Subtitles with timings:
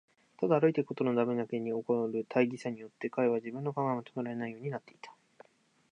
[0.39, 5.13] ただ歩いていくことだけのために起こる大儀さによって、彼は自分の考えをまとめられないようになっていた。